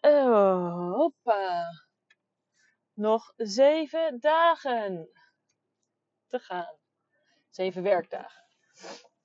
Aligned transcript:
Oh, 0.00 0.92
hoppa. 0.92 1.70
Nog 2.92 3.32
zeven 3.36 4.20
dagen 4.20 5.08
te 6.26 6.38
gaan. 6.38 6.76
Zeven 7.50 7.82
werkdagen. 7.82 8.42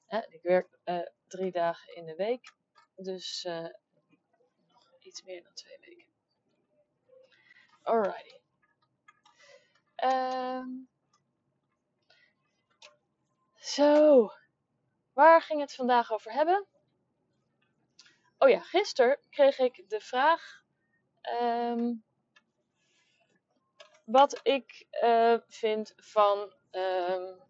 ik 0.08 0.42
werk 0.42 0.78
uh, 0.86 1.00
drie 1.28 1.52
dagen 1.52 1.96
in 1.96 2.06
de 2.06 2.16
week. 2.16 2.54
Dus 2.96 3.46
uh, 3.46 3.68
nog 4.72 5.00
iets 5.00 5.24
meer 5.24 5.44
dan 5.44 5.54
twee 5.54 5.78
weken. 5.80 6.08
Alrighty. 7.82 8.40
Um, 10.04 10.90
zo. 13.56 14.30
Waar 15.14 15.42
ging 15.42 15.60
het 15.60 15.76
vandaag 15.76 16.12
over 16.12 16.32
hebben? 16.32 16.68
Oh 18.38 18.50
ja, 18.50 18.60
gisteren 18.60 19.20
kreeg 19.30 19.60
ik 19.60 19.90
de 19.90 20.00
vraag 20.00 20.63
um, 21.42 22.04
wat 24.06 24.40
ik 24.44 24.86
uh, 25.04 25.38
vind 25.48 25.94
van 25.96 26.54
um, 26.72 27.42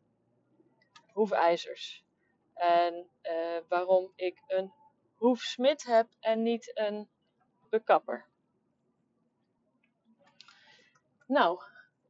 hoefijzers. 1.11 2.03
En 2.53 3.09
uh, 3.23 3.57
waarom 3.67 4.11
ik 4.15 4.41
een 4.47 4.73
hoefsmid 5.15 5.83
heb 5.83 6.07
en 6.19 6.43
niet 6.43 6.71
een 6.73 7.09
bekapper. 7.69 8.25
Nou, 11.27 11.61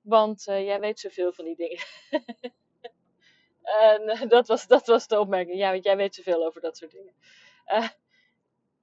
want 0.01 0.47
uh, 0.47 0.65
jij 0.65 0.79
weet 0.79 0.99
zoveel 0.99 1.33
van 1.33 1.45
die 1.45 1.55
dingen. 1.55 1.83
en 3.61 4.27
dat, 4.27 4.47
was, 4.47 4.67
dat 4.67 4.87
was 4.87 5.07
de 5.07 5.19
opmerking. 5.19 5.57
Ja, 5.57 5.71
want 5.71 5.83
jij 5.83 5.97
weet 5.97 6.15
zoveel 6.15 6.45
over 6.45 6.61
dat 6.61 6.77
soort 6.77 6.91
dingen. 6.91 7.13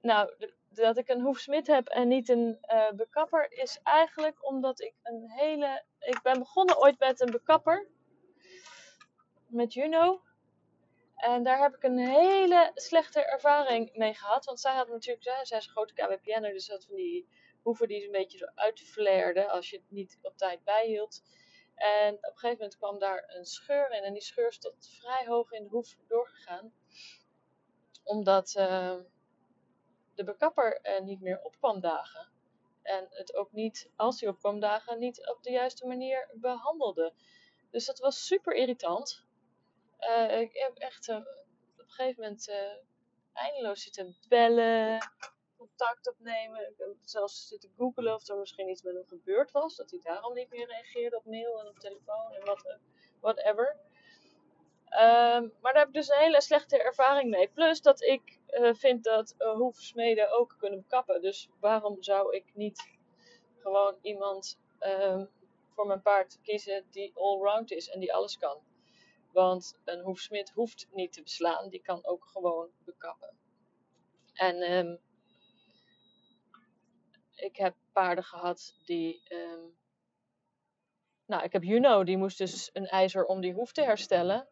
nou, 0.01 0.33
dat 0.73 0.97
ik 0.97 1.07
een 1.07 1.21
hoefsmid 1.21 1.67
heb 1.67 1.87
en 1.87 2.07
niet 2.07 2.29
een 2.29 2.57
uh, 2.73 2.91
bekapper 2.91 3.51
is 3.51 3.79
eigenlijk 3.83 4.47
omdat 4.47 4.81
ik 4.81 4.93
een 5.03 5.29
hele. 5.29 5.83
Ik 5.99 6.21
ben 6.21 6.39
begonnen 6.39 6.81
ooit 6.81 6.99
met 6.99 7.21
een 7.21 7.31
bekapper. 7.31 7.87
Met 9.47 9.73
Juno. 9.73 10.21
En 11.15 11.43
daar 11.43 11.61
heb 11.61 11.75
ik 11.75 11.83
een 11.83 11.97
hele 11.97 12.71
slechte 12.73 13.25
ervaring 13.25 13.95
mee 13.95 14.13
gehad. 14.13 14.45
Want 14.45 14.59
zij 14.59 14.75
had 14.75 14.87
natuurlijk, 14.87 15.23
zij, 15.23 15.45
zij 15.45 15.57
is 15.57 15.65
een 15.65 15.71
grote 15.71 15.93
KWPN, 15.93 16.41
dus 16.41 16.69
had 16.69 16.85
van 16.85 16.95
die 16.95 17.27
hoeven 17.61 17.87
die 17.87 18.05
een 18.05 18.11
beetje 18.11 18.37
zo 18.37 18.45
uitflairden 18.55 19.49
als 19.49 19.69
je 19.69 19.77
het 19.77 19.91
niet 19.91 20.19
op 20.21 20.37
tijd 20.37 20.63
bijhield. 20.63 21.23
En 21.75 22.13
op 22.13 22.23
een 22.23 22.31
gegeven 22.33 22.57
moment 22.57 22.77
kwam 22.77 22.99
daar 22.99 23.23
een 23.27 23.45
scheur 23.45 23.91
in. 23.91 24.03
En 24.03 24.13
die 24.13 24.21
scheur 24.21 24.47
is 24.47 24.59
tot 24.59 24.89
vrij 24.99 25.25
hoog 25.25 25.51
in 25.51 25.63
de 25.63 25.69
hoef 25.69 25.95
doorgegaan. 26.07 26.73
Omdat. 28.03 28.55
Uh, 28.57 28.95
de 30.15 30.23
bekapper 30.23 30.79
uh, 30.83 30.99
niet 30.99 31.21
meer 31.21 31.41
op 31.43 31.57
kwam 31.57 31.79
dagen. 31.79 32.29
En 32.81 33.07
het 33.09 33.35
ook 33.35 33.51
niet, 33.51 33.89
als 33.95 34.19
hij 34.19 34.29
op 34.29 34.39
kwam 34.39 34.59
dagen, 34.59 34.99
niet 34.99 35.29
op 35.29 35.43
de 35.43 35.51
juiste 35.51 35.87
manier 35.87 36.29
behandelde. 36.33 37.13
Dus 37.69 37.85
dat 37.85 37.99
was 37.99 38.25
super 38.25 38.53
irritant. 38.53 39.25
Uh, 39.99 40.39
ik 40.39 40.53
heb 40.53 40.77
echt 40.77 41.07
uh, 41.07 41.15
op 41.15 41.25
een 41.77 41.89
gegeven 41.89 42.21
moment 42.21 42.51
eindeloos 43.33 43.83
zitten 43.83 44.17
bellen, 44.27 45.11
contact 45.57 46.09
opnemen. 46.09 46.73
Zelfs 47.01 47.47
zitten 47.47 47.73
googelen 47.77 48.13
of 48.13 48.27
er 48.27 48.37
misschien 48.37 48.69
iets 48.69 48.81
met 48.81 48.93
hem 48.93 49.07
gebeurd 49.07 49.51
was. 49.51 49.75
Dat 49.75 49.91
hij 49.91 49.99
daarom 50.03 50.33
niet 50.33 50.49
meer 50.49 50.67
reageerde 50.67 51.17
op 51.17 51.25
mail 51.25 51.59
en 51.59 51.67
op 51.67 51.79
telefoon 51.79 52.31
en 52.31 52.45
wat, 52.45 52.77
whatever. 53.19 53.77
Um, 54.93 55.53
maar 55.61 55.73
daar 55.73 55.77
heb 55.79 55.87
ik 55.87 55.93
dus 55.93 56.09
een 56.09 56.17
hele 56.19 56.41
slechte 56.41 56.83
ervaring 56.83 57.29
mee. 57.29 57.47
Plus 57.47 57.81
dat 57.81 58.01
ik 58.01 58.39
uh, 58.49 58.73
vind 58.73 59.03
dat 59.03 59.35
uh, 59.37 59.53
hoefsmeden 59.53 60.31
ook 60.31 60.55
kunnen 60.57 60.85
kappen. 60.87 61.21
Dus 61.21 61.49
waarom 61.59 62.03
zou 62.03 62.35
ik 62.35 62.51
niet 62.53 62.89
gewoon 63.57 63.97
iemand 64.01 64.59
um, 64.79 65.29
voor 65.75 65.87
mijn 65.87 66.01
paard 66.01 66.39
kiezen 66.41 66.85
die 66.89 67.11
allround 67.15 67.71
is 67.71 67.89
en 67.89 67.99
die 67.99 68.13
alles 68.13 68.37
kan? 68.37 68.57
Want 69.33 69.79
een 69.85 70.01
hoefsmid 70.01 70.49
hoeft 70.49 70.87
niet 70.91 71.13
te 71.13 71.21
beslaan, 71.21 71.69
die 71.69 71.81
kan 71.81 72.05
ook 72.05 72.25
gewoon 72.25 72.69
bekappen. 72.85 73.37
En 74.33 74.71
um, 74.71 74.99
ik 77.35 77.55
heb 77.55 77.75
paarden 77.93 78.23
gehad 78.23 78.75
die. 78.85 79.23
Nou, 81.25 81.43
ik 81.43 81.51
heb 81.51 81.63
Juno, 81.63 82.03
die 82.03 82.17
moest 82.17 82.37
dus 82.37 82.69
een 82.73 82.87
ijzer 82.87 83.25
om 83.25 83.41
die 83.41 83.53
hoef 83.53 83.71
te 83.71 83.83
herstellen. 83.83 84.50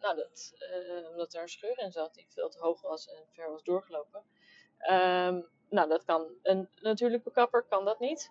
Nou, 0.00 0.16
dat, 0.16 0.52
uh, 0.58 1.08
omdat 1.10 1.34
er 1.34 1.42
een 1.42 1.48
scheur 1.48 1.78
in 1.78 1.92
zat 1.92 2.14
die 2.14 2.26
veel 2.28 2.48
te 2.48 2.58
hoog 2.58 2.80
was 2.80 3.08
en 3.08 3.22
ver 3.32 3.50
was 3.50 3.62
doorgelopen. 3.62 4.22
Um, 4.90 5.48
nou, 5.68 5.88
dat 5.88 6.04
kan 6.04 6.26
een 6.42 6.68
natuurlijke 6.80 7.30
kapper 7.30 7.62
kan 7.62 7.84
dat 7.84 8.00
niet. 8.00 8.30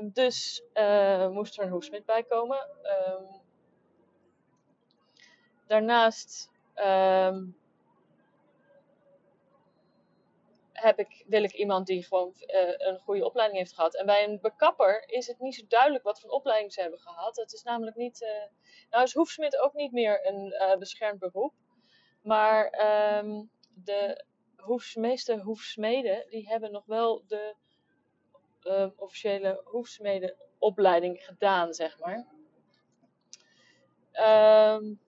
Um, 0.00 0.10
dus 0.12 0.62
uh, 0.74 1.28
moest 1.28 1.58
er 1.58 1.64
een 1.64 1.70
hoefsmid 1.70 2.04
bij 2.04 2.22
komen. 2.22 2.68
Um, 3.08 3.40
daarnaast 5.66 6.50
heb 10.80 10.98
ik, 10.98 11.24
wil 11.26 11.42
ik 11.42 11.52
iemand 11.52 11.86
die 11.86 12.04
gewoon 12.04 12.34
uh, 12.36 12.74
een 12.76 12.98
goede 12.98 13.24
opleiding 13.24 13.58
heeft 13.58 13.74
gehad. 13.74 13.96
En 13.96 14.06
bij 14.06 14.24
een 14.24 14.40
bekapper 14.40 15.08
is 15.08 15.26
het 15.26 15.38
niet 15.38 15.54
zo 15.54 15.64
duidelijk 15.68 16.04
wat 16.04 16.20
voor 16.20 16.30
opleiding 16.30 16.72
ze 16.72 16.80
hebben 16.80 16.98
gehad. 16.98 17.36
Het 17.36 17.52
is 17.52 17.62
namelijk 17.62 17.96
niet. 17.96 18.20
Uh, 18.20 18.28
nou 18.90 19.02
is 19.02 19.14
hoefsmid 19.14 19.58
ook 19.58 19.74
niet 19.74 19.92
meer 19.92 20.26
een 20.26 20.46
uh, 20.46 20.76
beschermd 20.76 21.18
beroep. 21.18 21.54
Maar 22.22 22.64
um, 23.24 23.50
de 23.84 24.24
meeste 24.94 25.38
hoefsmeden 25.38 26.26
die 26.30 26.48
hebben 26.48 26.72
nog 26.72 26.84
wel 26.86 27.24
de 27.26 27.54
officiële 28.96 29.60
hoefsmedenopleiding 29.64 31.24
gedaan, 31.24 31.74
zeg 31.74 31.98
maar. 31.98 32.26
Um, 34.12 35.00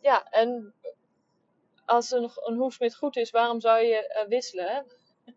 ja, 0.00 0.30
en 0.30 0.74
als 1.84 2.10
een, 2.10 2.30
een 2.34 2.56
hoefsmid 2.56 2.96
goed 2.96 3.16
is, 3.16 3.30
waarom 3.30 3.60
zou 3.60 3.82
je 3.82 4.24
wisselen? 4.28 4.86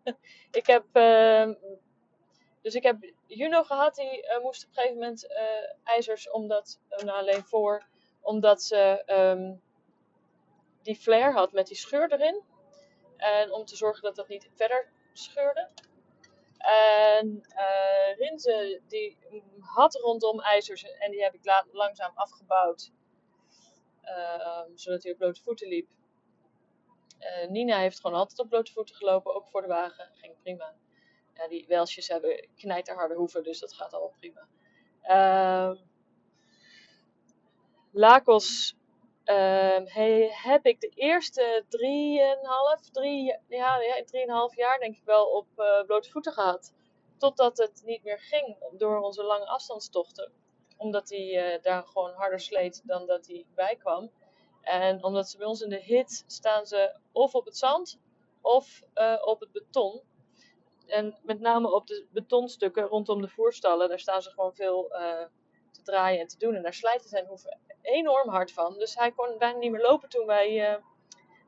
Ik 0.50 0.66
heb, 0.66 0.84
uh, 0.92 1.54
dus 2.62 2.74
ik 2.74 2.82
heb 2.82 3.12
Juno 3.26 3.62
gehad, 3.62 3.94
die 3.94 4.22
uh, 4.22 4.42
moest 4.42 4.62
op 4.62 4.68
een 4.68 4.74
gegeven 4.74 4.98
moment 4.98 5.24
uh, 5.24 5.94
ijzers, 5.94 6.30
omdat, 6.30 6.80
uh, 6.90 6.98
nou 6.98 7.18
alleen 7.18 7.44
voor, 7.44 7.86
omdat 8.20 8.62
ze 8.62 9.02
um, 9.06 9.62
die 10.82 10.96
flare 10.96 11.32
had 11.32 11.52
met 11.52 11.66
die 11.66 11.76
scheur 11.76 12.12
erin. 12.12 12.42
En 13.16 13.52
om 13.52 13.64
te 13.64 13.76
zorgen 13.76 14.02
dat 14.02 14.16
dat 14.16 14.28
niet 14.28 14.48
verder 14.54 14.88
scheurde. 15.12 15.68
En 16.58 17.46
Rinze, 18.16 18.80
die 18.88 19.18
had 19.60 19.94
rondom 19.94 20.40
ijzers 20.40 20.82
en 20.82 21.10
die 21.10 21.22
heb 21.22 21.34
ik 21.34 21.64
langzaam 21.72 22.12
afgebouwd. 22.14 22.92
zodat 24.74 25.02
hij 25.02 25.12
op 25.12 25.18
blote 25.18 25.42
voeten 25.42 25.68
liep. 25.68 25.88
Uh, 27.20 27.48
Nina 27.48 27.78
heeft 27.78 28.00
gewoon 28.00 28.18
altijd 28.18 28.38
op 28.38 28.48
blote 28.48 28.72
voeten 28.72 28.94
gelopen, 28.94 29.34
ook 29.34 29.48
voor 29.48 29.62
de 29.62 29.68
wagen. 29.68 30.10
Ging 30.12 30.34
prima. 30.42 30.74
Ja, 31.34 31.48
die 31.48 31.66
Welsjes 31.68 32.08
hebben 32.08 32.48
knijterharde 32.56 33.14
hoeven, 33.14 33.42
dus 33.42 33.60
dat 33.60 33.72
gaat 33.72 33.92
allemaal 33.92 34.14
prima. 34.18 34.46
Uh, 35.02 35.80
Lakos 37.92 38.76
hey, 39.84 40.30
heb 40.30 40.66
ik 40.66 40.80
de 40.80 40.88
eerste 40.88 41.64
drieënhalf, 41.68 42.90
drie, 42.90 43.38
ja, 43.48 43.80
ja, 43.80 44.48
jaar 44.54 44.78
denk 44.78 44.96
ik 44.96 45.04
wel 45.04 45.26
op 45.26 45.46
uh, 45.56 45.84
blote 45.86 46.10
voeten 46.10 46.32
gehad. 46.32 46.74
Totdat 47.18 47.58
het 47.58 47.82
niet 47.84 48.02
meer 48.02 48.18
ging 48.18 48.56
door 48.72 48.98
onze 49.00 49.22
lange 49.22 49.46
afstandstochten. 49.46 50.32
Omdat 50.76 51.08
hij 51.08 51.54
uh, 51.54 51.62
daar 51.62 51.82
gewoon 51.82 52.12
harder 52.12 52.40
sleet 52.40 52.82
dan 52.84 53.06
dat 53.06 53.26
hij 53.26 53.46
bijkwam. 53.54 54.10
En 54.66 55.04
omdat 55.04 55.28
ze 55.28 55.36
bij 55.36 55.46
ons 55.46 55.60
in 55.60 55.68
de 55.68 55.80
hit 55.80 56.24
staan 56.26 56.66
ze 56.66 56.94
of 57.12 57.34
op 57.34 57.44
het 57.44 57.56
zand 57.56 57.98
of 58.40 58.82
uh, 58.94 59.22
op 59.24 59.40
het 59.40 59.52
beton. 59.52 60.02
En 60.86 61.18
met 61.22 61.40
name 61.40 61.72
op 61.72 61.86
de 61.86 62.06
betonstukken 62.10 62.84
rondom 62.84 63.20
de 63.20 63.28
voerstallen, 63.28 63.88
daar 63.88 63.98
staan 63.98 64.22
ze 64.22 64.30
gewoon 64.30 64.54
veel 64.54 64.92
uh, 64.92 65.24
te 65.70 65.82
draaien 65.82 66.20
en 66.20 66.26
te 66.26 66.38
doen. 66.38 66.54
En 66.54 66.62
daar 66.62 66.74
slijten 66.74 67.08
zijn 67.08 67.26
hoeven 67.26 67.58
enorm 67.82 68.28
hard 68.28 68.52
van. 68.52 68.78
Dus 68.78 68.94
hij 68.94 69.12
kon 69.12 69.38
bijna 69.38 69.58
niet 69.58 69.70
meer 69.70 69.82
lopen 69.82 70.08
toen 70.08 70.26
wij 70.26 70.70
uh, 70.70 70.82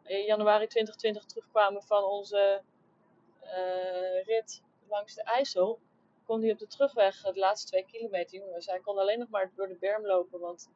in 0.04 0.24
januari 0.24 0.66
2020 0.66 1.24
terugkwamen 1.24 1.82
van 1.82 2.04
onze 2.04 2.62
rit 4.24 4.62
langs 4.88 5.14
de 5.14 5.22
IJssel. 5.22 5.80
kon 6.24 6.42
hij 6.42 6.52
op 6.52 6.58
de 6.58 6.66
terugweg, 6.66 7.22
de 7.22 7.38
laatste 7.38 7.66
twee 7.66 7.84
kilometer, 7.84 8.38
jongens, 8.38 8.66
hij 8.66 8.80
kon 8.80 8.98
alleen 8.98 9.18
nog 9.18 9.28
maar 9.28 9.52
door 9.54 9.68
de 9.68 9.76
berm 9.76 10.06
lopen, 10.06 10.40
want 10.40 10.70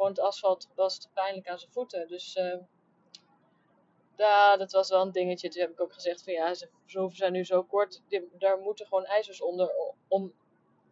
gewoon 0.00 0.14
het 0.14 0.20
asfalt 0.20 0.68
was 0.74 0.98
te 0.98 1.08
pijnlijk 1.14 1.48
aan 1.48 1.58
zijn 1.58 1.72
voeten. 1.72 2.08
Dus 2.08 2.36
uh, 2.36 2.56
dat 4.58 4.72
was 4.72 4.88
wel 4.88 5.00
een 5.02 5.12
dingetje. 5.12 5.48
Toen 5.48 5.60
heb 5.60 5.70
ik 5.70 5.80
ook 5.80 5.92
gezegd 5.92 6.24
van 6.24 6.32
ja, 6.32 6.54
ze 6.54 6.68
hoeven 6.92 7.16
zijn 7.16 7.32
nu 7.32 7.44
zo 7.44 7.62
kort, 7.62 8.02
daar 8.38 8.58
moeten 8.58 8.86
gewoon 8.86 9.04
ijzers 9.04 9.42
onder 9.42 9.72
om 10.08 10.34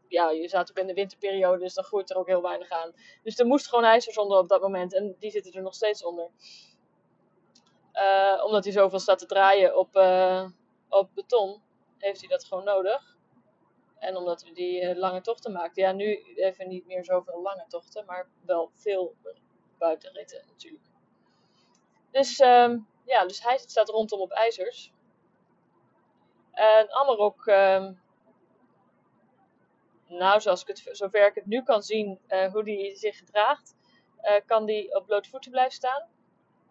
ja, 0.08 0.30
je 0.30 0.48
zat 0.48 0.70
ook 0.70 0.78
in 0.78 0.86
de 0.86 0.94
winterperiode, 0.94 1.58
dus 1.58 1.74
dan 1.74 1.84
groeit 1.84 2.10
er 2.10 2.16
ook 2.16 2.26
heel 2.26 2.42
weinig 2.42 2.70
aan. 2.70 2.92
Dus 3.22 3.38
er 3.38 3.46
moest 3.46 3.68
gewoon 3.68 3.84
ijzers 3.84 4.18
onder 4.18 4.38
op 4.38 4.48
dat 4.48 4.60
moment 4.60 4.94
en 4.94 5.16
die 5.18 5.30
zitten 5.30 5.52
er 5.52 5.62
nog 5.62 5.74
steeds 5.74 6.04
onder. 6.04 6.30
Uh, 7.94 8.44
omdat 8.44 8.64
hij 8.64 8.72
zoveel 8.72 8.98
staat 8.98 9.18
te 9.18 9.26
draaien 9.26 9.78
op, 9.78 9.96
uh, 9.96 10.48
op 10.88 11.10
beton, 11.14 11.62
heeft 11.98 12.20
hij 12.20 12.28
dat 12.28 12.44
gewoon 12.44 12.64
nodig. 12.64 13.17
En 13.98 14.16
omdat 14.16 14.42
we 14.42 14.52
die 14.52 14.82
uh, 14.82 14.96
lange 14.96 15.20
tochten 15.20 15.52
maakten. 15.52 15.82
Ja, 15.82 15.92
nu 15.92 16.22
even 16.34 16.68
niet 16.68 16.86
meer 16.86 17.04
zoveel 17.04 17.42
lange 17.42 17.64
tochten, 17.68 18.04
maar 18.04 18.28
wel 18.44 18.70
veel 18.74 19.14
buitenritten 19.78 20.44
natuurlijk. 20.46 20.84
Dus, 22.10 22.40
um, 22.40 22.88
ja, 23.04 23.26
dus 23.26 23.42
hij 23.42 23.58
staat 23.58 23.88
rondom 23.88 24.20
op 24.20 24.30
ijzers. 24.30 24.92
En 26.52 26.92
Amarok, 26.92 27.46
um, 27.46 28.00
nou, 30.06 30.40
zoals 30.40 30.62
ik 30.62 30.66
het, 30.66 30.88
zover 30.96 31.26
ik 31.26 31.34
het 31.34 31.46
nu 31.46 31.62
kan 31.62 31.82
zien, 31.82 32.20
uh, 32.28 32.52
hoe 32.52 32.64
die 32.64 32.96
zich 32.96 33.16
gedraagt, 33.16 33.76
uh, 34.22 34.34
kan 34.46 34.66
die 34.66 34.94
op 34.94 35.06
blote 35.06 35.28
voeten 35.28 35.50
blijven 35.50 35.72
staan. 35.72 36.08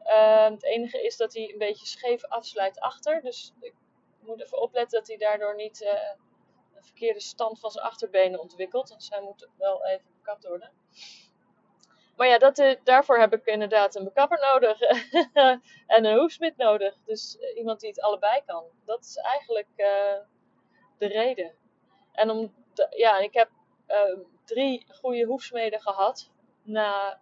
Uh, 0.04 0.50
het 0.50 0.64
enige 0.64 1.04
is 1.04 1.18
dat 1.18 1.34
hij 1.34 1.52
een 1.52 1.58
beetje 1.58 1.86
scheef 1.86 2.26
afsluit 2.26 2.80
achter. 2.80 3.22
Dus 3.22 3.54
ik 3.60 3.74
moet 4.20 4.42
even 4.42 4.62
opletten 4.62 5.00
dat 5.00 5.08
hij 5.08 5.18
daardoor 5.18 5.56
niet 5.56 5.98
een 6.78 6.84
verkeerde 6.84 7.20
stand 7.20 7.60
van 7.60 7.72
zijn 7.72 7.86
achterbenen 7.86 8.40
ontwikkelt. 8.40 8.88
Dus 8.88 9.10
hij 9.10 9.22
moet 9.22 9.48
wel 9.58 9.86
even 9.86 10.08
bekapt 10.18 10.48
worden. 10.48 10.72
Maar 12.16 12.28
ja, 12.28 12.38
dat, 12.38 12.78
daarvoor 12.84 13.20
heb 13.20 13.34
ik 13.34 13.46
inderdaad 13.46 13.96
een 13.96 14.04
bekapper 14.04 14.40
nodig 14.52 14.82
en 15.96 16.06
een 16.06 16.18
hoefsmid 16.18 16.58
nodig. 16.58 16.98
Dus 17.06 17.38
iemand 17.56 17.80
die 17.80 17.90
het 17.90 18.02
allebei 18.02 18.42
kan. 18.46 18.64
Dat 18.86 19.04
is 19.04 19.16
eigenlijk 19.16 19.68
de 20.98 21.08
reden. 21.08 21.56
En 22.12 22.30
om 22.30 22.54
ja, 22.90 23.18
ik 23.18 23.34
heb 23.34 23.50
uh, 23.88 24.20
drie 24.46 24.86
goede 24.94 25.26
hoefsmeden 25.26 25.82
gehad. 25.82 26.32
Na 26.64 27.20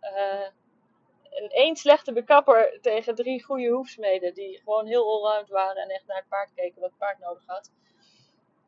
een 1.36 1.50
één 1.50 1.76
slechte 1.76 2.14
bekapper 2.14 2.78
tegen 2.82 3.16
drie 3.16 3.44
goede 3.44 3.70
hoefsmeden. 3.70 4.34
Die 4.34 4.58
gewoon 4.58 4.86
heel 4.86 5.12
allround 5.12 5.50
waren 5.50 5.82
en 5.82 5.90
echt 5.90 6.08
naar 6.08 6.18
het 6.18 6.28
paard 6.28 6.54
keken 6.54 6.82
wat 6.82 6.90
het 6.90 7.00
paard 7.00 7.20
nodig 7.20 7.44
had. 7.46 7.72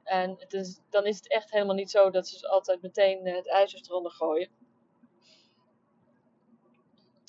En 0.07 0.35
het 0.39 0.53
is, 0.53 0.79
dan 0.89 1.05
is 1.05 1.15
het 1.15 1.29
echt 1.29 1.51
helemaal 1.51 1.75
niet 1.75 1.91
zo 1.91 2.09
dat 2.09 2.27
ze 2.27 2.47
altijd 2.47 2.81
meteen 2.81 3.25
het 3.25 3.47
ijzer 3.47 3.79
eronder 3.81 4.11
gooien. 4.11 4.49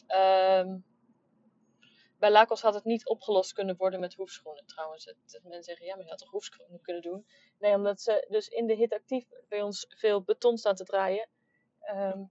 Um, 0.09 0.85
bij 2.19 2.31
Lakos 2.31 2.63
had 2.63 2.75
het 2.75 2.85
niet 2.85 3.07
opgelost 3.07 3.53
kunnen 3.53 3.77
worden 3.77 4.01
met 4.01 4.15
hoefschoenen 4.15 4.67
trouwens. 4.67 5.15
Mensen 5.43 5.63
zeggen, 5.63 5.87
ja, 5.87 5.95
maar 5.95 6.05
je 6.05 6.11
had 6.11 6.19
toch 6.19 6.31
hoefschoenen 6.31 6.81
kunnen 6.81 7.03
doen? 7.03 7.27
Nee, 7.59 7.75
omdat 7.75 8.01
ze 8.01 8.27
dus 8.29 8.49
in 8.49 8.67
de 8.67 8.75
hit 8.75 8.93
actief 8.93 9.29
bij 9.49 9.63
ons 9.63 9.87
veel 9.89 10.23
beton 10.23 10.57
staan 10.57 10.75
te 10.75 10.85
draaien, 10.85 11.29
um, 11.95 12.31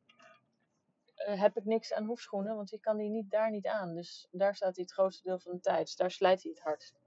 uh, 1.27 1.41
heb 1.41 1.57
ik 1.57 1.65
niks 1.65 1.93
aan 1.93 2.05
hoefschoenen, 2.05 2.55
want 2.55 2.69
die 2.69 2.79
kan 2.79 2.97
die 2.97 3.09
niet, 3.09 3.31
daar 3.31 3.51
niet 3.51 3.67
aan. 3.67 3.93
Dus 3.93 4.27
daar 4.31 4.55
staat 4.55 4.75
hij 4.75 4.83
het 4.83 4.93
grootste 4.93 5.23
deel 5.23 5.39
van 5.39 5.51
de 5.51 5.59
tijd. 5.59 5.85
Dus 5.85 5.95
daar 5.95 6.11
slijt 6.11 6.43
hij 6.43 6.51
het 6.51 6.63
hardst. 6.63 6.99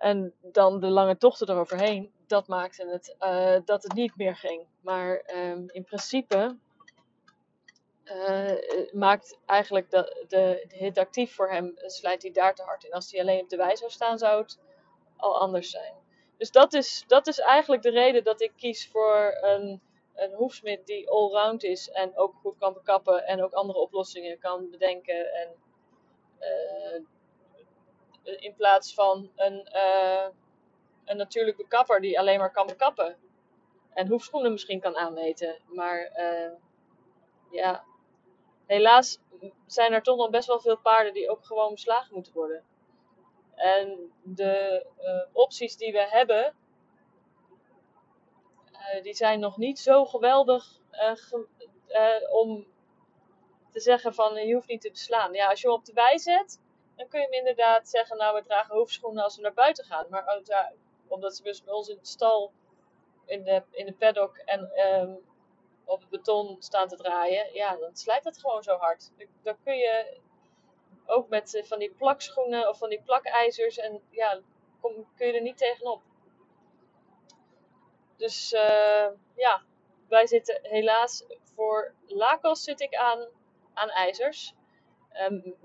En 0.00 0.34
dan 0.42 0.80
de 0.80 0.86
lange 0.86 1.16
tochten 1.16 1.48
eroverheen, 1.48 2.12
dat 2.26 2.46
maakte 2.46 2.86
het 2.88 3.16
uh, 3.20 3.56
dat 3.64 3.82
het 3.82 3.92
niet 3.92 4.16
meer 4.16 4.36
ging. 4.36 4.66
Maar 4.80 5.22
um, 5.34 5.64
in 5.70 5.84
principe 5.84 6.56
uh, 8.04 8.92
maakt 8.92 9.38
eigenlijk 9.46 9.90
de, 9.90 10.24
de, 10.28 10.66
hit 10.68 10.98
actief 10.98 11.34
voor 11.34 11.50
hem, 11.50 11.72
slijt 11.76 12.22
hij 12.22 12.30
daar 12.32 12.54
te 12.54 12.62
hard 12.62 12.84
in. 12.84 12.92
Als 12.92 13.10
hij 13.10 13.20
alleen 13.20 13.40
op 13.42 13.48
de 13.48 13.56
wei 13.56 13.76
zou 13.76 13.90
staan, 13.90 14.18
zou 14.18 14.42
het 14.42 14.58
al 15.16 15.40
anders 15.40 15.70
zijn. 15.70 15.94
Dus 16.36 16.50
dat 16.50 16.72
is, 16.72 17.04
dat 17.06 17.26
is 17.26 17.38
eigenlijk 17.38 17.82
de 17.82 17.90
reden 17.90 18.24
dat 18.24 18.40
ik 18.40 18.52
kies 18.56 18.88
voor 18.88 19.38
een, 19.40 19.80
een 20.14 20.32
hoefsmid 20.32 20.86
die 20.86 21.10
allround 21.10 21.64
is 21.64 21.90
en 21.90 22.18
ook 22.18 22.34
goed 22.34 22.58
kan 22.58 22.72
bekappen 22.72 23.26
en 23.26 23.42
ook 23.42 23.52
andere 23.52 23.78
oplossingen 23.78 24.38
kan 24.38 24.70
bedenken. 24.70 25.32
En, 25.32 25.48
uh, 26.40 27.00
in 28.38 28.54
plaats 28.54 28.94
van 28.94 29.30
een, 29.36 29.68
uh, 29.74 30.28
een 31.04 31.16
natuurlijk 31.16 31.56
bekapper 31.56 32.00
die 32.00 32.18
alleen 32.18 32.38
maar 32.38 32.52
kan 32.52 32.66
bekappen. 32.66 33.16
En 33.92 34.08
hoefschoenen 34.08 34.52
misschien 34.52 34.80
kan 34.80 34.96
aanmeten. 34.96 35.58
Maar 35.66 36.10
uh, 36.16 36.52
ja, 37.50 37.84
helaas 38.66 39.18
zijn 39.66 39.92
er 39.92 40.02
toch 40.02 40.16
nog 40.16 40.30
best 40.30 40.48
wel 40.48 40.60
veel 40.60 40.78
paarden 40.78 41.12
die 41.12 41.30
ook 41.30 41.44
gewoon 41.44 41.74
beslagen 41.74 42.14
moeten 42.14 42.32
worden. 42.32 42.64
En 43.54 44.12
de 44.22 44.86
opties 45.32 45.76
die 45.76 45.92
we 45.92 46.06
hebben, 46.08 46.54
die 49.02 49.14
zijn 49.14 49.40
nog 49.40 49.56
niet 49.56 49.78
zo 49.78 50.04
geweldig 50.04 50.80
ge 50.90 51.46
om 52.30 52.66
te 53.70 53.80
zeggen 53.80 54.14
van 54.14 54.34
je 54.46 54.54
hoeft 54.54 54.68
niet 54.68 54.80
te 54.80 54.90
beslaan. 54.90 55.32
Ja, 55.32 55.48
als 55.48 55.60
je 55.60 55.66
hem 55.66 55.76
op 55.76 55.84
de 55.84 55.92
wei 55.92 56.18
zet, 56.18 56.60
dan 57.00 57.08
kun 57.08 57.20
je 57.20 57.28
inderdaad 57.38 57.88
zeggen, 57.88 58.16
nou 58.16 58.34
we 58.34 58.42
dragen 58.42 58.74
hoofdschoenen 58.74 59.24
als 59.24 59.36
we 59.36 59.42
naar 59.42 59.52
buiten 59.54 59.84
gaan. 59.84 60.06
Maar 60.10 60.40
omdat 61.08 61.36
ze 61.36 61.42
dus 61.42 61.64
bij 61.64 61.74
ons 61.74 61.88
in 61.88 61.98
de 61.98 62.06
stal, 62.06 62.52
in 63.24 63.44
de, 63.44 63.62
in 63.70 63.86
de 63.86 63.92
paddock 63.92 64.36
en 64.36 64.86
um, 64.86 65.18
op 65.84 66.00
het 66.00 66.08
beton 66.08 66.56
staan 66.58 66.88
te 66.88 66.96
draaien, 66.96 67.54
ja, 67.54 67.76
dan 67.76 67.96
slijt 67.96 68.24
het 68.24 68.38
gewoon 68.38 68.62
zo 68.62 68.76
hard. 68.76 69.10
Dan 69.42 69.56
kun 69.64 69.76
je 69.76 70.20
ook 71.06 71.28
met 71.28 71.54
uh, 71.54 71.64
van 71.64 71.78
die 71.78 71.90
plakschoenen 71.90 72.68
of 72.68 72.78
van 72.78 72.88
die 72.88 73.02
plakijzers 73.02 73.78
en 73.78 74.02
ja, 74.10 74.40
kom, 74.80 75.08
kun 75.16 75.26
je 75.26 75.32
er 75.32 75.42
niet 75.42 75.58
tegenop. 75.58 76.02
Dus 78.16 78.52
uh, 78.52 79.08
ja, 79.34 79.62
wij 80.08 80.26
zitten 80.26 80.58
helaas 80.62 81.24
voor 81.54 81.94
lakos 82.06 82.62
zit 82.62 82.80
ik 82.80 82.94
aan, 82.94 83.28
aan 83.74 83.88
ijzers. 83.88 84.54
Um, 85.28 85.56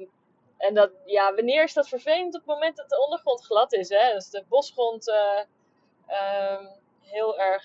en 0.58 0.74
dat, 0.74 0.92
ja, 1.06 1.36
wanneer 1.36 1.64
is 1.64 1.74
dat 1.74 1.88
vervelend? 1.88 2.34
Op 2.34 2.40
het 2.40 2.50
moment 2.50 2.76
dat 2.76 2.90
de 2.90 3.04
ondergrond 3.04 3.46
glad 3.46 3.74
is. 3.74 3.90
Hè? 3.90 4.14
Dus 4.14 4.30
de 4.30 4.46
bosgrond 4.50 5.08
uh, 5.08 5.40
um, 6.58 6.70
heel 7.02 7.40
erg 7.40 7.64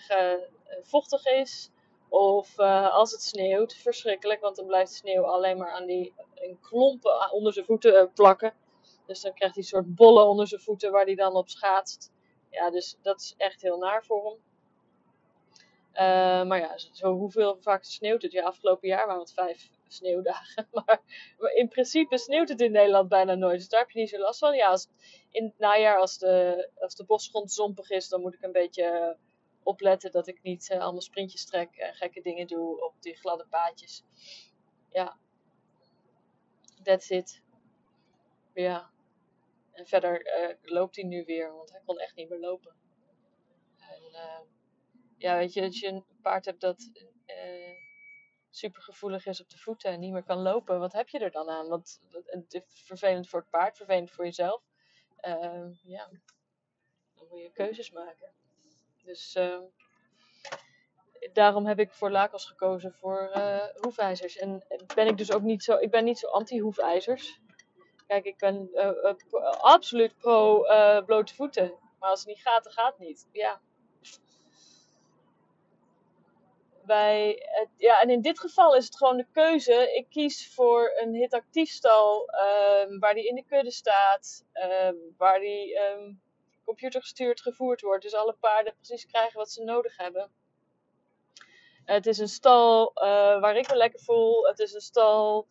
vochtig 0.82 1.26
is. 1.26 1.70
Of 2.08 2.58
uh, 2.58 2.94
als 2.94 3.12
het 3.12 3.22
sneeuwt, 3.22 3.74
verschrikkelijk, 3.74 4.40
want 4.40 4.56
dan 4.56 4.66
blijft 4.66 4.92
sneeuw 4.92 5.24
alleen 5.24 5.56
maar 5.56 5.70
aan 5.70 5.86
die 5.86 6.14
klompen 6.60 7.32
onder 7.32 7.52
zijn 7.52 7.64
voeten 7.64 8.12
plakken. 8.12 8.54
Dus 9.06 9.20
dan 9.20 9.34
krijgt 9.34 9.54
hij 9.54 9.62
een 9.62 9.70
soort 9.70 9.94
bollen 9.94 10.26
onder 10.26 10.46
zijn 10.46 10.60
voeten 10.60 10.92
waar 10.92 11.04
hij 11.04 11.14
dan 11.14 11.34
op 11.34 11.48
schaatst. 11.48 12.12
Ja, 12.50 12.70
dus 12.70 12.96
dat 13.02 13.20
is 13.20 13.34
echt 13.36 13.62
heel 13.62 13.78
naar 13.78 14.04
voor 14.04 14.24
hem. 14.24 14.38
Maar 16.48 16.58
ja, 16.58 16.78
zo 16.92 17.12
hoeveel 17.12 17.56
vaak 17.60 17.84
sneeuwt 17.84 18.22
het? 18.22 18.32
Ja, 18.32 18.44
afgelopen 18.44 18.88
jaar 18.88 19.06
waren 19.06 19.20
het 19.20 19.32
vijf 19.32 19.70
sneeuwdagen. 19.92 20.68
Maar, 20.72 21.02
in 21.54 21.68
principe 21.68 22.18
sneeuwt 22.18 22.48
het 22.48 22.60
in 22.60 22.72
Nederland 22.72 23.08
bijna 23.08 23.34
nooit. 23.34 23.58
Dus 23.58 23.68
daar 23.68 23.80
heb 23.80 23.90
je 23.90 23.98
niet 23.98 24.08
zo 24.08 24.18
last 24.18 24.38
van. 24.38 24.56
Ja, 24.56 24.78
in 25.30 25.44
het 25.44 25.58
najaar, 25.58 25.98
als 25.98 26.18
de, 26.18 26.68
als 26.78 26.94
de 26.94 27.04
bosgrond 27.04 27.52
zompig 27.52 27.90
is, 27.90 28.08
dan 28.08 28.20
moet 28.20 28.34
ik 28.34 28.42
een 28.42 28.52
beetje 28.52 29.16
opletten 29.62 30.10
dat 30.10 30.26
ik 30.26 30.42
niet 30.42 30.70
uh, 30.70 30.80
allemaal 30.80 31.00
sprintjes 31.00 31.46
trek 31.46 31.76
en 31.76 31.94
gekke 31.94 32.20
dingen 32.20 32.46
doe 32.46 32.84
op 32.84 32.94
die 33.00 33.16
gladde 33.16 33.46
paadjes. 33.46 34.04
Ja, 34.90 35.16
that's 36.82 37.10
it. 37.10 37.42
Ja. 38.54 38.90
En 39.72 39.86
verder 39.86 40.40
uh, 40.40 40.56
loopt 40.62 40.96
hij 40.96 41.04
nu 41.04 41.24
weer, 41.24 41.52
want 41.54 41.70
hij 41.70 41.80
kon 41.84 41.98
echt 41.98 42.14
niet 42.14 42.28
meer 42.28 42.38
lopen. 42.38 42.74
En 43.78 44.02
ja, 45.16 45.36
weet 45.36 45.52
je, 45.52 45.62
als 45.62 45.80
je 45.80 45.86
een 45.86 46.04
paard 46.22 46.44
hebt 46.44 46.60
dat 46.60 46.90
super 48.50 48.82
gevoelig 48.82 49.26
is 49.26 49.40
op 49.40 49.50
de 49.50 49.58
voeten 49.58 49.90
en 49.90 50.00
niet 50.00 50.12
meer 50.12 50.22
kan 50.22 50.42
lopen, 50.42 50.78
wat 50.78 50.92
heb 50.92 51.08
je 51.08 51.18
er 51.18 51.30
dan 51.30 51.48
aan? 51.48 51.68
Want 51.68 52.00
het 52.10 52.54
is 52.54 52.62
vervelend 52.84 53.28
voor 53.28 53.40
het 53.40 53.50
paard, 53.50 53.76
vervelend 53.76 54.10
voor 54.10 54.24
jezelf. 54.24 54.62
ja, 55.82 56.08
dan 57.14 57.26
moet 57.28 57.40
je 57.40 57.50
keuzes 57.52 57.90
maken. 57.90 58.32
Dus 59.04 59.36
uh, 59.36 59.60
daarom 61.32 61.66
heb 61.66 61.78
ik 61.78 61.92
voor 61.92 62.10
lakels 62.10 62.46
gekozen 62.46 62.92
voor 62.92 63.30
uh, 63.36 63.64
hoefijzers. 63.80 64.36
En 64.36 64.66
ben 64.94 65.06
ik 65.06 65.18
dus 65.18 65.32
ook 65.32 65.42
niet 65.42 65.62
zo, 65.62 65.76
ik 65.76 65.90
ben 65.90 66.04
niet 66.04 66.18
zo 66.18 66.26
anti-hoefijzers. 66.26 67.40
Kijk, 68.06 68.24
ik 68.24 68.38
ben 68.38 68.68
uh, 68.72 69.12
absoluut 69.60 70.16
pro 70.16 70.62
blote 71.04 71.34
voeten. 71.34 71.78
Maar 71.98 72.10
als 72.10 72.18
het 72.18 72.28
niet 72.28 72.40
gaat, 72.40 72.64
dan 72.64 72.72
gaat 72.72 72.96
het 72.96 73.06
niet. 73.06 73.28
Ja. 73.32 73.60
Ja, 77.76 78.00
en 78.00 78.10
in 78.10 78.20
dit 78.20 78.40
geval 78.40 78.76
is 78.76 78.84
het 78.84 78.96
gewoon 78.96 79.16
de 79.16 79.26
keuze. 79.32 79.94
Ik 79.94 80.06
kies 80.10 80.54
voor 80.54 80.92
een 81.00 81.14
hitactief 81.14 81.70
stal 81.70 82.28
um, 82.82 82.98
waar 82.98 83.14
die 83.14 83.28
in 83.28 83.34
de 83.34 83.44
kudde 83.44 83.70
staat, 83.70 84.44
um, 84.82 85.14
waar 85.16 85.40
die 85.40 85.78
um, 85.78 86.20
computergestuurd 86.64 87.40
gevoerd 87.40 87.80
wordt. 87.80 88.02
Dus 88.02 88.14
alle 88.14 88.36
paarden 88.40 88.74
precies 88.74 89.06
krijgen 89.06 89.38
wat 89.38 89.50
ze 89.50 89.64
nodig 89.64 89.96
hebben. 89.96 90.30
Het 91.84 92.06
is 92.06 92.18
een 92.18 92.28
stal 92.28 92.92
uh, 92.94 93.40
waar 93.40 93.56
ik 93.56 93.68
me 93.68 93.76
lekker 93.76 94.00
voel. 94.00 94.46
Het 94.46 94.58
is 94.58 94.72
een 94.72 94.80
stal 94.80 95.48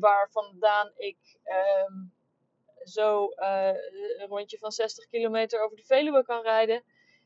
waar 0.00 0.28
vandaan 0.30 0.92
ik 0.96 1.18
zo 2.84 3.28
eh, 3.28 3.74
een 4.18 4.26
rondje 4.28 4.58
van 4.58 4.72
60 4.72 5.06
kilometer 5.06 5.64
over 5.64 5.76
de 5.76 5.84
Veluwe 5.84 6.24
kan 6.24 6.42
rijden. 6.42 6.82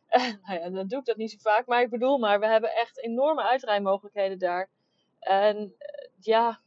nou 0.42 0.60
ja, 0.60 0.70
dan 0.70 0.86
doe 0.86 0.98
ik 0.98 1.04
dat 1.04 1.16
niet 1.16 1.30
zo 1.30 1.36
vaak. 1.40 1.66
Maar 1.66 1.82
ik 1.82 1.90
bedoel 1.90 2.18
maar, 2.18 2.40
we 2.40 2.46
hebben 2.46 2.74
echt 2.74 2.98
enorme 2.98 3.42
uitrijmogelijkheden 3.42 4.38
daar. 4.38 4.68
En 5.18 5.74
eh, 5.78 6.08
ja, 6.20 6.60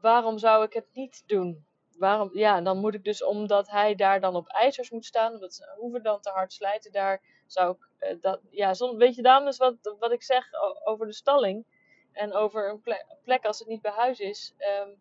waarom 0.00 0.38
zou 0.38 0.64
ik 0.64 0.72
het 0.72 0.86
niet 0.92 1.22
doen? 1.26 1.64
Waarom, 1.98 2.30
ja, 2.32 2.60
dan 2.60 2.78
moet 2.78 2.94
ik 2.94 3.04
dus, 3.04 3.24
omdat 3.24 3.70
hij 3.70 3.94
daar 3.94 4.20
dan 4.20 4.36
op 4.36 4.48
ijzers 4.48 4.90
moet 4.90 5.04
staan, 5.04 5.32
omdat 5.32 5.54
ze 5.54 5.74
hoeven 5.76 6.02
dan 6.02 6.20
te 6.20 6.30
hard 6.30 6.52
slijten 6.52 6.92
daar, 6.92 7.22
zou 7.46 7.76
ik 7.76 8.08
uh, 8.08 8.20
dat, 8.20 8.40
ja, 8.50 8.74
weet 8.96 9.14
je, 9.14 9.22
dames, 9.22 9.56
wat, 9.56 9.96
wat 9.98 10.12
ik 10.12 10.22
zeg 10.22 10.46
over 10.84 11.06
de 11.06 11.12
stalling 11.12 11.64
en 12.12 12.32
over 12.32 12.70
een 12.70 12.98
plek, 13.24 13.44
als 13.44 13.58
het 13.58 13.68
niet 13.68 13.82
bij 13.82 13.92
huis 13.92 14.18
is. 14.18 14.54
Um, 14.58 15.00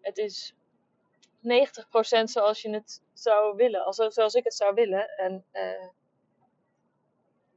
het 0.00 0.18
is 0.18 0.54
90% 0.54 0.56
zoals 2.24 2.62
je 2.62 2.70
het 2.70 3.02
zou 3.14 3.56
willen, 3.56 3.84
als, 3.84 3.96
zoals 3.96 4.34
ik 4.34 4.44
het 4.44 4.54
zou 4.54 4.74
willen. 4.74 5.08
En 5.08 5.44
uh, 5.52 5.88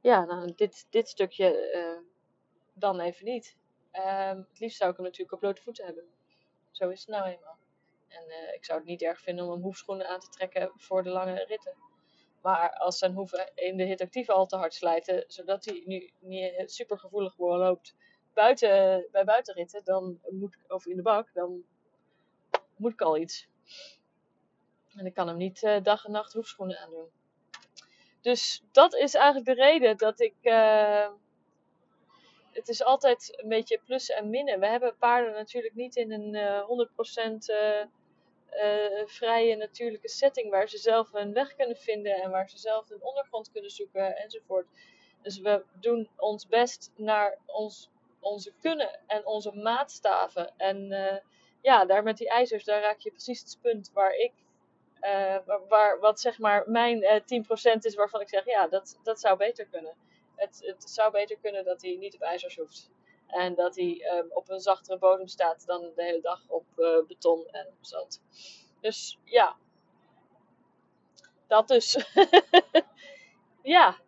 ja, 0.00 0.24
nou, 0.24 0.52
dit, 0.54 0.86
dit 0.90 1.08
stukje 1.08 1.72
uh, 1.74 2.10
dan 2.74 3.00
even 3.00 3.24
niet. 3.24 3.56
Um, 3.92 4.46
het 4.48 4.60
liefst 4.60 4.78
zou 4.78 4.90
ik 4.90 4.96
hem 4.96 5.04
natuurlijk 5.04 5.32
op 5.32 5.40
blote 5.40 5.62
voeten 5.62 5.84
hebben. 5.84 6.04
Zo 6.70 6.88
is 6.88 7.00
het 7.00 7.08
nou 7.08 7.24
eenmaal. 7.28 7.58
En 8.08 8.24
uh, 8.28 8.54
ik 8.54 8.64
zou 8.64 8.78
het 8.78 8.88
niet 8.88 9.02
erg 9.02 9.20
vinden 9.20 9.44
om 9.44 9.50
hem 9.50 9.62
hoefschoenen 9.62 10.08
aan 10.08 10.20
te 10.20 10.28
trekken 10.28 10.72
voor 10.76 11.02
de 11.02 11.10
lange 11.10 11.44
ritten. 11.44 11.74
Maar 12.42 12.70
als 12.70 12.98
zijn 12.98 13.12
hoeven 13.12 13.50
in 13.54 13.76
de 13.76 13.84
hit 13.84 14.00
actief 14.00 14.28
al 14.28 14.46
te 14.46 14.56
hard 14.56 14.74
slijten, 14.74 15.24
zodat 15.26 15.64
hij 15.64 15.82
nu 15.86 16.10
niet 16.18 16.70
super 16.70 16.98
gevoelig 16.98 17.38
loopt 17.38 17.94
buiten, 18.32 19.06
bij 19.10 19.24
buitenritten, 19.24 19.84
dan 19.84 20.20
moet, 20.28 20.58
of 20.68 20.86
in 20.86 20.96
de 20.96 21.02
bak, 21.02 21.32
dan 21.32 21.64
moet 22.76 22.92
ik 22.92 23.00
al 23.00 23.16
iets. 23.16 23.48
En 24.98 25.06
ik 25.06 25.14
kan 25.14 25.28
hem 25.28 25.36
niet 25.36 25.62
uh, 25.62 25.82
dag 25.82 26.04
en 26.04 26.10
nacht 26.10 26.32
hoefschoenen 26.32 26.78
aandoen. 26.78 27.08
Dus 28.20 28.62
dat 28.72 28.94
is 28.94 29.14
eigenlijk 29.14 29.46
de 29.46 29.64
reden 29.64 29.96
dat 29.96 30.20
ik. 30.20 30.34
Uh, 30.42 31.08
het 32.52 32.68
is 32.68 32.84
altijd 32.84 33.38
een 33.42 33.48
beetje 33.48 33.80
plus 33.84 34.10
en 34.10 34.30
minnen. 34.30 34.60
We 34.60 34.66
hebben 34.66 34.96
paarden 34.98 35.32
natuurlijk 35.32 35.74
niet 35.74 35.96
in 35.96 36.12
een 36.12 36.34
uh, 36.34 36.86
100% 37.28 37.32
uh, 37.34 37.86
vrije 39.04 39.56
natuurlijke 39.56 40.08
setting 40.08 40.50
waar 40.50 40.68
ze 40.68 40.78
zelf 40.78 41.12
hun 41.12 41.32
weg 41.32 41.54
kunnen 41.54 41.76
vinden 41.76 42.14
en 42.14 42.30
waar 42.30 42.48
ze 42.48 42.58
zelf 42.58 42.88
hun 42.88 43.02
ondergrond 43.02 43.50
kunnen 43.50 43.70
zoeken 43.70 44.16
enzovoort. 44.16 44.66
Dus 45.22 45.40
we 45.40 45.64
doen 45.80 46.08
ons 46.16 46.46
best 46.46 46.92
naar 46.96 47.38
ons, 47.46 47.90
onze 48.20 48.52
kunnen 48.60 49.00
en 49.06 49.26
onze 49.26 49.52
maatstaven. 49.52 50.52
En 50.56 50.88
ja, 51.60 51.84
daar 51.84 52.02
met 52.02 52.16
die 52.16 52.28
ijzers, 52.28 52.64
daar 52.64 52.80
raak 52.80 52.98
je 52.98 53.10
precies 53.10 53.40
het 53.40 53.58
punt 53.62 53.90
waar 53.92 54.14
ik, 54.14 54.32
uh, 55.00 55.36
waar, 55.68 55.98
wat 56.00 56.20
zeg 56.20 56.38
maar 56.38 56.70
mijn 56.70 57.02
uh, 57.02 57.74
10% 57.74 57.78
is 57.80 57.94
waarvan 57.94 58.20
ik 58.20 58.28
zeg, 58.28 58.44
ja, 58.44 58.68
dat, 58.68 58.98
dat 59.02 59.20
zou 59.20 59.36
beter 59.36 59.66
kunnen. 59.66 59.96
Het, 60.34 60.58
het 60.64 60.90
zou 60.90 61.12
beter 61.12 61.38
kunnen 61.38 61.64
dat 61.64 61.82
hij 61.82 61.96
niet 61.96 62.14
op 62.14 62.20
ijzers 62.20 62.56
hoeft. 62.56 62.90
En 63.26 63.54
dat 63.54 63.76
hij 63.76 64.18
um, 64.18 64.26
op 64.30 64.48
een 64.50 64.60
zachtere 64.60 64.98
bodem 64.98 65.26
staat 65.26 65.66
dan 65.66 65.80
de 65.94 66.02
hele 66.02 66.20
dag 66.20 66.48
op 66.48 66.64
uh, 66.76 67.06
beton 67.06 67.46
en 67.46 67.74
zand. 67.80 68.22
Dus 68.80 69.18
ja. 69.24 69.56
Dat 71.46 71.68
dus. 71.68 72.12
ja. 73.62 73.98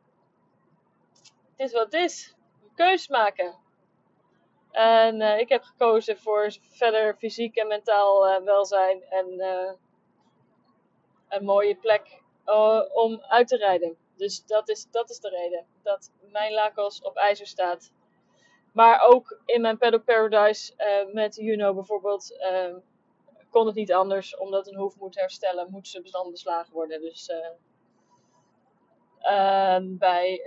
Het 1.57 1.69
is 1.69 1.73
wat 1.73 1.85
het 1.85 1.95
is. 1.95 2.35
Keus 2.75 3.09
maken. 3.09 3.59
En 4.71 5.39
ik 5.39 5.49
heb 5.49 5.63
gekozen 5.63 6.19
voor 6.19 6.53
verder 6.61 7.17
fysiek 7.17 7.57
en 7.57 7.67
mentaal 7.67 8.43
welzijn 8.45 9.03
en 9.03 9.41
een 11.31 11.45
mooie 11.45 11.75
plek 11.75 12.23
om 12.93 13.21
uit 13.21 13.49
te 13.49 13.57
rijden. 13.57 13.97
Dus 14.17 14.45
dat 14.47 14.69
is, 14.69 14.91
dat 14.91 15.11
is 15.11 15.21
de 15.21 15.29
reden 15.29 15.67
dat 15.83 16.13
mijn 16.21 16.53
lakos 16.53 17.03
op 17.03 17.17
ijzer 17.17 17.47
staat 17.47 17.91
maar 18.73 19.01
ook 19.07 19.41
in 19.45 19.61
mijn 19.61 19.79
Paddock 19.79 20.05
Paradise 20.05 20.73
uh, 20.77 21.13
met 21.15 21.35
Juno 21.35 21.75
bijvoorbeeld 21.75 22.33
uh, 22.53 22.77
kon 23.51 23.67
het 23.67 23.75
niet 23.75 23.93
anders. 23.93 24.37
Omdat 24.37 24.67
een 24.67 24.77
hoef 24.77 24.97
moet 24.99 25.15
herstellen, 25.15 25.71
moet 25.71 25.89
ze 25.89 26.03
bestand 26.03 26.31
beslagen 26.31 26.73
worden. 26.73 27.01
Dus 27.01 27.29
uh, 29.21 29.79
bij 29.83 30.43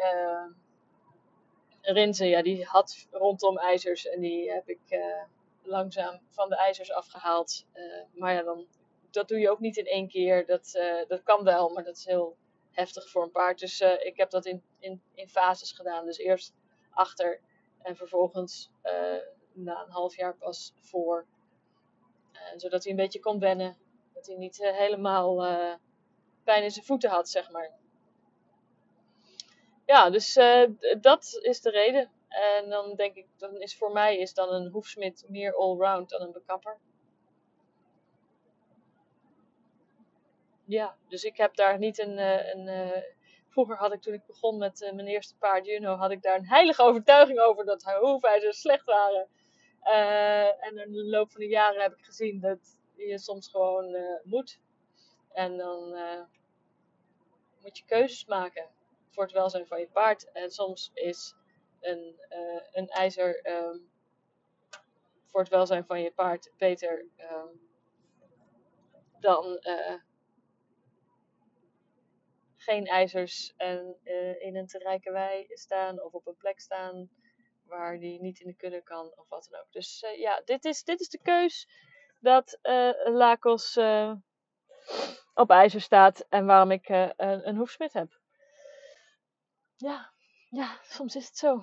Rinze, 1.82 2.26
ja, 2.26 2.42
die 2.42 2.66
had 2.66 3.08
rondom 3.12 3.58
ijzers. 3.58 4.08
En 4.08 4.20
die 4.20 4.52
heb 4.52 4.70
ik 4.70 5.00
langzaam 5.62 6.20
van 6.30 6.50
de 6.50 6.56
ijzers 6.56 6.92
afgehaald. 6.92 7.66
maar 8.14 8.34
ja, 8.34 8.42
dan, 8.42 8.68
dat 9.14 9.28
doe 9.28 9.40
je 9.40 9.50
ook 9.50 9.60
niet 9.60 9.78
in 9.78 9.86
één 9.86 10.08
keer. 10.08 10.46
Dat, 10.46 10.72
dat 11.08 11.24
kan 11.24 11.44
wel, 11.44 11.70
maar 11.70 11.84
dat 11.84 11.98
is 11.98 12.06
heel 12.06 12.38
heftig 12.72 13.10
voor 13.10 13.24
een 13.24 13.32
paard. 13.32 13.60
Dus 13.60 13.82
ik 13.82 14.18
heb 14.18 14.30
dat 14.30 14.46
in, 14.46 14.64
in, 14.80 15.02
in 15.14 15.28
fases 15.28 15.72
gedaan. 15.72 16.06
Dus 16.06 16.18
eerst 16.18 16.54
achter 16.90 17.42
en 17.82 17.96
vervolgens 17.96 18.72
uh, 18.84 18.92
na 19.54 19.84
een 19.84 19.92
half 19.92 20.16
jaar 20.16 20.38
pas 20.38 20.74
voor. 20.76 21.28
Zodat 22.56 22.84
hij 22.84 22.92
een 22.92 22.98
beetje 22.98 23.20
kon 23.20 23.40
wennen. 23.40 23.78
Dat 24.14 24.26
hij 24.26 24.36
niet 24.36 24.58
helemaal 24.58 25.36
pijn 26.44 26.64
in 26.64 26.72
zijn 26.72 26.86
voeten 26.86 27.10
had, 27.10 27.30
zeg 27.30 27.52
maar. 27.52 27.72
Ja, 29.86 30.10
dus 30.10 30.34
dat 31.02 31.40
is 31.42 31.62
de 31.62 31.70
reden. 31.70 32.12
En 32.28 32.70
dan 32.70 32.96
denk 32.96 33.16
ik, 33.16 33.28
dan 33.38 33.62
is 33.62 33.78
voor 33.78 33.92
mij 33.92 34.18
is 34.18 34.34
dan 34.34 34.54
een 34.54 34.72
hoefsmid 34.72 35.26
meer 35.28 35.56
allround 35.56 36.10
dan 36.10 36.22
een 36.22 36.32
bekapper. 36.32 36.80
Ja, 40.74 40.98
dus 41.08 41.24
ik 41.24 41.38
heb 41.38 41.56
daar 41.56 41.78
niet 41.78 42.00
een, 42.00 42.18
een 42.58 43.04
Vroeger 43.48 43.78
had 43.78 43.94
ik 43.94 44.02
toen 44.02 44.14
ik 44.14 44.26
begon 44.26 44.58
met 44.58 44.82
uh, 44.82 44.92
mijn 44.92 45.08
eerste 45.08 45.36
paard 45.38 45.66
Juno, 45.66 45.96
had 45.96 46.12
ik 46.12 46.22
daar 46.22 46.38
een 46.38 46.48
heilige 46.48 46.82
overtuiging 46.88 47.40
over 47.40 47.66
dat 47.66 47.84
haar 47.84 48.00
hoefijzers 48.00 48.60
slecht 48.60 48.86
waren. 48.86 49.28
En 50.60 50.78
in 50.78 50.92
de 50.92 51.04
loop 51.04 51.32
van 51.32 51.42
de 51.42 51.48
jaren 51.48 51.82
heb 51.82 51.94
ik 51.94 52.06
gezien 52.06 52.40
dat 52.40 52.60
je 52.96 53.18
soms 53.20 53.48
gewoon 53.48 53.96
moet. 54.24 54.60
En 55.32 55.58
dan 55.58 55.96
moet 57.62 57.78
je 57.78 57.86
keuzes 57.86 58.26
maken 58.26 58.70
voor 59.10 59.24
het 59.24 59.34
welzijn 59.34 59.68
van 59.68 59.80
je 59.80 59.88
paard. 59.88 60.32
En 60.32 60.52
soms 60.52 60.92
is 60.94 61.36
een, 61.80 62.16
een 62.72 62.88
ijzer 62.88 63.52
um, 63.52 63.92
voor 65.26 65.40
het 65.40 65.50
welzijn 65.50 65.86
van 65.86 66.02
je 66.02 66.12
paard 66.12 66.52
beter 66.58 67.06
um, 67.18 67.70
dan 69.20 69.60
geen 72.64 72.86
ijzers 72.86 73.54
en 73.58 73.96
uh, 74.04 74.42
in 74.42 74.56
een 74.56 74.68
te 74.68 74.78
rijke 74.78 75.12
wei 75.12 75.46
staan 75.50 76.02
of 76.02 76.14
op 76.14 76.28
een 76.28 76.38
plek 76.38 76.60
staan 76.60 77.10
waar 77.64 78.00
die 78.00 78.22
niet 78.22 78.40
in 78.40 78.48
de 78.48 78.56
kudde 78.56 78.82
kan 78.82 79.14
of 79.16 79.30
wat 79.30 79.48
dan 79.50 79.62
ook. 79.62 79.72
Dus 79.72 80.04
uh, 80.04 80.20
ja, 80.20 80.42
dit 80.46 80.66
is, 80.66 80.84
dit 80.84 81.00
is 81.00 81.10
de 81.10 81.22
keus 81.22 81.68
dat 82.20 82.60
uh, 82.64 82.92
Lakos 83.04 83.78
op 85.34 85.50
ijzer 85.50 85.82
staat 85.82 86.26
en 86.30 86.46
waarom 86.46 86.72
ik 86.72 86.90
een, 86.90 87.48
een 87.48 87.58
hoefsmid 87.58 87.94
heb. 87.94 88.20
Ja, 89.76 90.14
ja, 90.50 90.80
soms 90.84 91.16
is 91.16 91.26
het 91.28 91.38
zo. 91.38 91.58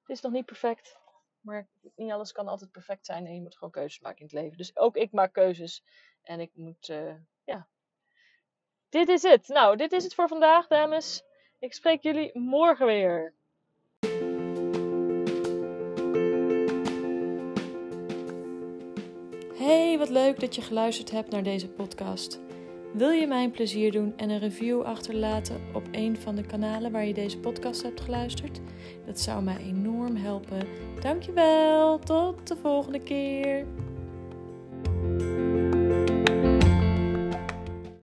Het 0.00 0.16
is 0.16 0.20
nog 0.20 0.32
niet 0.32 0.46
perfect. 0.46 0.98
Maar 1.40 1.68
niet 1.96 2.12
alles 2.12 2.32
kan 2.32 2.48
altijd 2.48 2.70
perfect 2.70 3.06
zijn 3.06 3.26
en 3.26 3.34
je 3.34 3.40
moet 3.40 3.56
gewoon 3.56 3.70
keuzes 3.70 4.00
maken 4.00 4.18
in 4.18 4.24
het 4.24 4.34
leven. 4.34 4.56
Dus 4.56 4.76
ook 4.76 4.96
ik 4.96 5.12
maak 5.12 5.32
keuzes. 5.32 5.84
En 6.22 6.40
ik 6.40 6.50
moet, 6.54 6.94
dit 8.88 9.08
is 9.08 9.22
het. 9.22 9.48
Nou, 9.48 9.76
dit 9.76 9.92
is 9.92 10.04
het 10.04 10.14
voor 10.14 10.28
vandaag, 10.28 10.66
dames. 10.66 11.22
Ik 11.58 11.72
spreek 11.72 12.02
jullie 12.02 12.38
morgen 12.38 12.86
weer. 12.86 13.34
Hey, 19.54 19.98
wat 19.98 20.08
leuk 20.08 20.40
dat 20.40 20.54
je 20.54 20.62
geluisterd 20.62 21.10
hebt 21.10 21.30
naar 21.30 21.42
deze 21.42 21.68
podcast. 21.68 22.40
Wil 22.92 23.10
je 23.10 23.26
mij 23.26 23.44
een 23.44 23.50
plezier 23.50 23.92
doen 23.92 24.12
en 24.16 24.30
een 24.30 24.38
review 24.38 24.82
achterlaten 24.82 25.60
op 25.74 25.82
een 25.90 26.16
van 26.16 26.34
de 26.34 26.46
kanalen 26.46 26.92
waar 26.92 27.04
je 27.04 27.14
deze 27.14 27.38
podcast 27.38 27.82
hebt 27.82 28.00
geluisterd? 28.00 28.60
Dat 29.06 29.20
zou 29.20 29.42
mij 29.42 29.56
enorm 29.56 30.16
helpen. 30.16 30.68
Dankjewel. 31.00 31.98
Tot 31.98 32.46
de 32.48 32.56
volgende 32.56 33.00
keer. 33.00 33.66